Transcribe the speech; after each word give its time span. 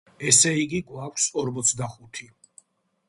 ესე 0.29 0.53
იგი, 0.61 0.79
გვაქვს 0.87 1.27
ორმოცდახუთი. 1.43 2.31